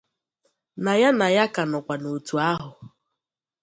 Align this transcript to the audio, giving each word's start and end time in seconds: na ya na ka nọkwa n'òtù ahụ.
na 0.83 0.93
ya 1.01 1.09
na 1.19 1.27
ka 1.53 1.61
nọkwa 1.71 1.95
n'òtù 2.01 2.35
ahụ. 2.49 2.71